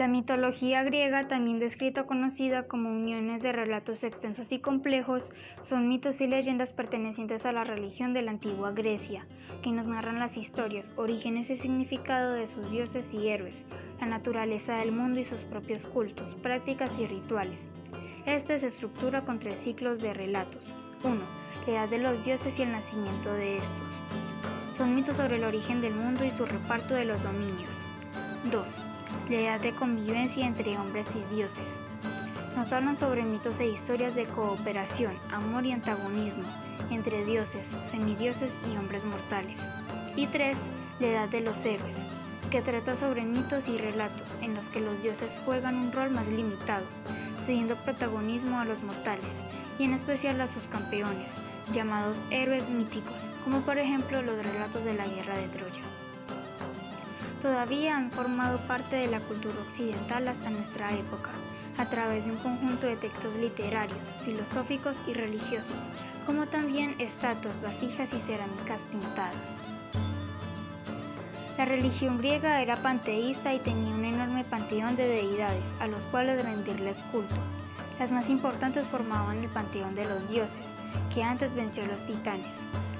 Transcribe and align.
La 0.00 0.08
mitología 0.08 0.82
griega, 0.82 1.28
también 1.28 1.58
descrita 1.58 2.00
o 2.00 2.06
conocida 2.06 2.62
como 2.62 2.88
uniones 2.88 3.42
de 3.42 3.52
relatos 3.52 4.02
extensos 4.02 4.50
y 4.50 4.58
complejos, 4.58 5.30
son 5.60 5.90
mitos 5.90 6.22
y 6.22 6.26
leyendas 6.26 6.72
pertenecientes 6.72 7.44
a 7.44 7.52
la 7.52 7.64
religión 7.64 8.14
de 8.14 8.22
la 8.22 8.30
antigua 8.30 8.70
Grecia, 8.70 9.26
que 9.62 9.70
nos 9.70 9.86
narran 9.86 10.18
las 10.18 10.38
historias, 10.38 10.90
orígenes 10.96 11.50
y 11.50 11.58
significado 11.58 12.32
de 12.32 12.46
sus 12.46 12.70
dioses 12.70 13.12
y 13.12 13.28
héroes, 13.28 13.62
la 14.00 14.06
naturaleza 14.06 14.76
del 14.76 14.92
mundo 14.92 15.20
y 15.20 15.26
sus 15.26 15.44
propios 15.44 15.84
cultos, 15.84 16.34
prácticas 16.36 16.90
y 16.98 17.06
rituales. 17.06 17.60
Este 18.24 18.58
se 18.58 18.68
estructura 18.68 19.26
con 19.26 19.38
tres 19.38 19.58
ciclos 19.58 20.00
de 20.00 20.14
relatos. 20.14 20.72
1. 21.04 21.14
La 21.66 21.72
edad 21.74 21.88
de 21.90 21.98
los 21.98 22.24
dioses 22.24 22.58
y 22.58 22.62
el 22.62 22.72
nacimiento 22.72 23.34
de 23.34 23.58
estos. 23.58 24.78
Son 24.78 24.94
mitos 24.94 25.18
sobre 25.18 25.36
el 25.36 25.44
origen 25.44 25.82
del 25.82 25.92
mundo 25.92 26.24
y 26.24 26.30
su 26.30 26.46
reparto 26.46 26.94
de 26.94 27.04
los 27.04 27.22
dominios. 27.22 27.68
2 28.50 28.89
edad 29.38 29.60
de 29.60 29.72
convivencia 29.72 30.46
entre 30.46 30.76
hombres 30.76 31.06
y 31.14 31.34
dioses. 31.34 31.68
Nos 32.56 32.72
hablan 32.72 32.98
sobre 32.98 33.22
mitos 33.22 33.60
e 33.60 33.68
historias 33.68 34.14
de 34.14 34.24
cooperación, 34.24 35.12
amor 35.30 35.64
y 35.64 35.72
antagonismo 35.72 36.48
entre 36.90 37.24
dioses, 37.24 37.66
semidioses 37.90 38.52
y 38.70 38.76
hombres 38.76 39.04
mortales. 39.04 39.58
Y 40.16 40.26
3. 40.26 40.56
La 40.98 41.06
edad 41.06 41.28
de 41.28 41.40
los 41.40 41.56
héroes, 41.64 41.94
que 42.50 42.60
trata 42.60 42.96
sobre 42.96 43.22
mitos 43.22 43.68
y 43.68 43.78
relatos 43.78 44.26
en 44.42 44.54
los 44.54 44.64
que 44.66 44.80
los 44.80 45.00
dioses 45.02 45.30
juegan 45.44 45.76
un 45.76 45.92
rol 45.92 46.10
más 46.10 46.26
limitado, 46.26 46.84
cediendo 47.46 47.76
protagonismo 47.76 48.58
a 48.58 48.64
los 48.64 48.82
mortales, 48.82 49.24
y 49.78 49.84
en 49.84 49.94
especial 49.94 50.40
a 50.40 50.48
sus 50.48 50.64
campeones, 50.64 51.30
llamados 51.72 52.16
héroes 52.30 52.68
míticos, 52.68 53.14
como 53.44 53.60
por 53.60 53.78
ejemplo 53.78 54.20
los 54.22 54.44
relatos 54.44 54.84
de 54.84 54.94
la 54.94 55.06
guerra 55.06 55.38
de 55.38 55.48
Troya 55.48 55.89
todavía 57.40 57.96
han 57.96 58.10
formado 58.10 58.58
parte 58.66 58.96
de 58.96 59.08
la 59.08 59.20
cultura 59.20 59.54
occidental 59.68 60.28
hasta 60.28 60.50
nuestra 60.50 60.92
época, 60.94 61.30
a 61.78 61.86
través 61.86 62.24
de 62.24 62.32
un 62.32 62.38
conjunto 62.38 62.86
de 62.86 62.96
textos 62.96 63.34
literarios, 63.36 63.98
filosóficos 64.24 64.96
y 65.06 65.14
religiosos, 65.14 65.78
como 66.26 66.46
también 66.46 66.94
estatuas, 67.00 67.60
vasijas 67.62 68.08
y 68.12 68.20
cerámicas 68.26 68.80
pintadas. 68.90 69.36
La 71.56 71.64
religión 71.64 72.18
griega 72.18 72.62
era 72.62 72.76
panteísta 72.76 73.52
y 73.52 73.58
tenía 73.58 73.94
un 73.94 74.04
enorme 74.04 74.44
panteón 74.44 74.96
de 74.96 75.06
deidades 75.06 75.64
a 75.80 75.86
los 75.86 76.02
cuales 76.04 76.42
rendirles 76.42 76.98
culto. 77.12 77.34
Las 77.98 78.12
más 78.12 78.30
importantes 78.30 78.86
formaban 78.86 79.38
el 79.38 79.48
panteón 79.50 79.94
de 79.94 80.06
los 80.06 80.26
dioses, 80.30 80.64
que 81.12 81.22
antes 81.22 81.54
venció 81.54 81.84
a 81.84 81.88
los 81.88 82.06
titanes. 82.06 82.54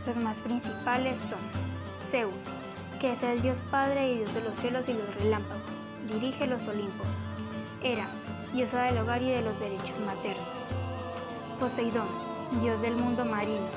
Los 0.07 0.17
más 0.17 0.37
principales 0.39 1.19
son 1.23 1.41
Zeus, 2.11 2.35
que 3.01 3.15
es 3.15 3.23
el 3.23 3.41
Dios 3.41 3.59
Padre 3.71 4.13
y 4.13 4.19
Dios 4.19 4.35
de 4.35 4.43
los 4.43 4.55
cielos 4.61 4.85
y 4.87 4.93
los 4.93 5.15
relámpagos, 5.15 5.63
dirige 6.13 6.47
los 6.47 6.63
Olimpos. 6.69 7.07
Hera, 7.83 8.07
diosa 8.53 8.83
del 8.83 8.99
hogar 8.99 9.23
y 9.23 9.31
de 9.31 9.41
los 9.41 9.59
derechos 9.59 9.99
maternos. 10.01 10.47
Poseidón, 11.59 12.09
dios 12.61 12.83
del 12.83 12.97
mundo 12.97 13.25
marino. 13.25 13.69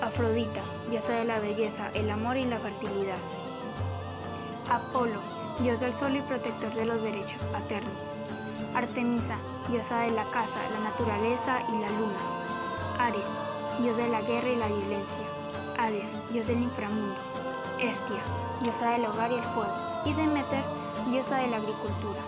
Afrodita, 0.00 0.62
diosa 0.88 1.12
de 1.12 1.26
la 1.26 1.38
belleza, 1.40 1.90
el 1.92 2.08
amor 2.08 2.38
y 2.38 2.46
la 2.46 2.58
fertilidad. 2.58 3.18
Apolo, 4.70 5.20
dios 5.60 5.78
del 5.78 5.92
sol 5.92 6.16
y 6.16 6.22
protector 6.22 6.72
de 6.72 6.86
los 6.86 7.02
derechos 7.02 7.42
paternos. 7.52 7.92
Artemisa, 8.74 9.36
diosa 9.68 10.00
de 10.00 10.12
la 10.12 10.24
casa, 10.30 10.70
la 10.72 10.80
naturaleza 10.80 11.60
y 11.68 11.82
la 11.82 11.90
luna. 11.90 12.98
Ares, 12.98 13.26
dios 13.78 13.96
de 13.98 14.08
la 14.08 14.22
guerra 14.22 14.48
y 14.48 14.56
la 14.56 14.68
violencia. 14.68 15.26
Hades, 15.78 16.08
dios 16.32 16.46
del 16.46 16.62
inframundo. 16.62 17.39
Estia, 17.80 18.22
diosa 18.62 18.90
del 18.90 19.06
hogar 19.06 19.32
y 19.32 19.36
el 19.36 19.44
fuego, 19.44 19.72
y 20.04 20.12
Demeter, 20.12 20.62
diosa 21.10 21.38
de 21.38 21.46
la 21.46 21.56
agricultura. 21.56 22.20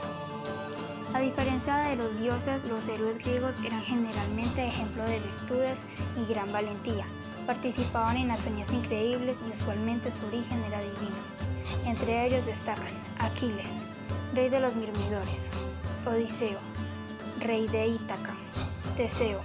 A 1.12 1.20
diferencia 1.20 1.76
de 1.76 1.96
los 1.96 2.18
dioses, 2.18 2.64
los 2.64 2.82
héroes 2.88 3.18
griegos 3.18 3.54
eran 3.62 3.82
generalmente 3.82 4.66
ejemplo 4.66 5.04
de 5.04 5.20
virtudes 5.20 5.76
y 6.16 6.32
gran 6.32 6.50
valentía. 6.52 7.04
Participaban 7.46 8.16
en 8.16 8.30
hazañas 8.30 8.72
increíbles 8.72 9.36
y 9.46 9.60
usualmente 9.60 10.10
su 10.18 10.26
origen 10.28 10.64
era 10.64 10.80
divino. 10.80 11.20
Entre 11.84 12.26
ellos 12.26 12.46
destacan 12.46 12.94
Aquiles, 13.18 13.68
rey 14.34 14.48
de 14.48 14.60
los 14.60 14.74
mirmidores, 14.74 15.38
Odiseo, 16.06 16.60
rey 17.40 17.68
de 17.68 17.88
Ítaca, 17.88 18.34
Teseo, 18.96 19.40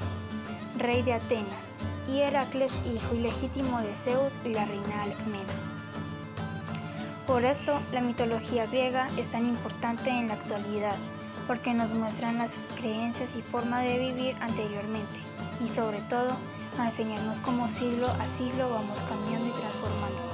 rey 0.78 1.02
de 1.02 1.16
Atenas, 1.16 1.68
y 2.08 2.20
Heracles, 2.22 2.72
hijo 2.86 3.14
ilegítimo 3.14 3.82
de 3.82 3.94
Zeus 4.06 4.32
y 4.46 4.54
la 4.54 4.64
reina 4.64 5.04
Alcmena. 5.04 5.77
Por 7.28 7.44
esto, 7.44 7.78
la 7.92 8.00
mitología 8.00 8.66
griega 8.68 9.10
es 9.18 9.30
tan 9.32 9.46
importante 9.46 10.10
en 10.10 10.30
la 10.30 10.36
actualidad, 10.36 10.96
porque 11.46 11.74
nos 11.74 11.90
muestran 11.90 12.38
las 12.38 12.50
creencias 12.80 13.30
y 13.38 13.42
forma 13.42 13.82
de 13.82 14.00
vivir 14.00 14.36
anteriormente, 14.40 15.20
y 15.60 15.68
sobre 15.76 16.00
todo, 16.10 16.38
a 16.80 16.90
enseñarnos 16.90 17.38
cómo 17.40 17.68
siglo 17.74 18.08
a 18.08 18.26
siglo 18.38 18.70
vamos 18.70 18.96
cambiando 19.10 19.46
y 19.46 19.60
transformando. 19.60 20.27